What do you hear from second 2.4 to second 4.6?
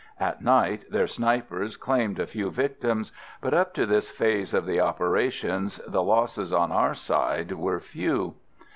victims, but up to this phase